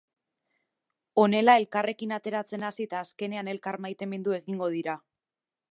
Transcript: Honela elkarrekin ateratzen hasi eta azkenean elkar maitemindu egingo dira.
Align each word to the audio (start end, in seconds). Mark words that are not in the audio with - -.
Honela 1.23 1.55
elkarrekin 1.61 2.15
ateratzen 2.17 2.67
hasi 2.69 2.89
eta 2.89 3.01
azkenean 3.05 3.53
elkar 3.55 3.79
maitemindu 3.87 4.39
egingo 4.41 4.73
dira. 4.81 4.99